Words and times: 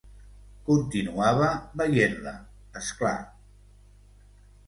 Continuava 0.69 1.49
veient-la, 1.81 2.33
és 2.81 2.89
clar. 3.01 3.15